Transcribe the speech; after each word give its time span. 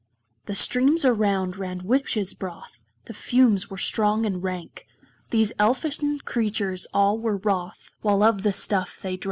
The 0.47 0.55
streams 0.55 1.05
around 1.05 1.57
ran 1.57 1.83
witches' 1.85 2.33
broth, 2.33 2.81
The 3.05 3.13
fumes 3.13 3.69
were 3.69 3.77
strong 3.77 4.25
and 4.25 4.41
rank. 4.41 4.87
These 5.29 5.53
Elfin 5.59 6.17
creatures 6.25 6.87
all 6.91 7.19
were 7.19 7.37
wroth, 7.37 7.91
While 8.01 8.23
of 8.23 8.41
the 8.41 8.51
stuff 8.51 8.97
they 8.99 9.11
drank. 9.17 9.19